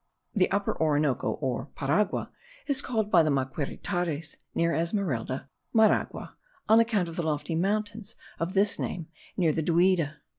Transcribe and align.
The 0.33 0.49
Upper 0.49 0.75
Orinoco, 0.81 1.33
or 1.33 1.67
Paragua, 1.75 2.31
is 2.65 2.81
called 2.81 3.11
by 3.11 3.21
the 3.21 3.29
Maquiritares 3.29 4.37
(near 4.55 4.73
Esmeralda) 4.73 5.47
Maraguaca, 5.75 6.33
on 6.67 6.79
account 6.79 7.07
of 7.07 7.17
the 7.17 7.21
lofty 7.21 7.53
mountains 7.53 8.15
of 8.39 8.55
this 8.55 8.79
name 8.79 9.09
near 9.37 9.51
Duida. 9.53 10.15